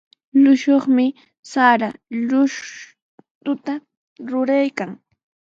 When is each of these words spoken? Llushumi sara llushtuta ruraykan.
Llushumi 0.41 1.07
sara 1.51 1.89
llushtuta 2.29 3.73
ruraykan. 4.29 4.91